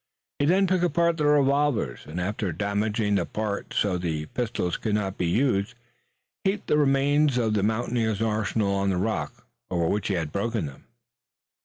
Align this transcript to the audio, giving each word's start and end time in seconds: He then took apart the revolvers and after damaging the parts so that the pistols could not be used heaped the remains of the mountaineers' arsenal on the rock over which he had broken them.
He 0.39 0.45
then 0.47 0.65
took 0.65 0.81
apart 0.81 1.17
the 1.17 1.27
revolvers 1.27 2.07
and 2.07 2.19
after 2.19 2.51
damaging 2.51 3.13
the 3.13 3.25
parts 3.27 3.77
so 3.77 3.99
that 3.99 4.01
the 4.01 4.25
pistols 4.25 4.75
could 4.75 4.95
not 4.95 5.15
be 5.15 5.27
used 5.27 5.75
heaped 6.43 6.65
the 6.65 6.77
remains 6.79 7.37
of 7.37 7.53
the 7.53 7.61
mountaineers' 7.61 8.19
arsenal 8.19 8.73
on 8.73 8.89
the 8.89 8.97
rock 8.97 9.45
over 9.69 9.85
which 9.87 10.07
he 10.07 10.15
had 10.15 10.31
broken 10.31 10.65
them. 10.65 10.85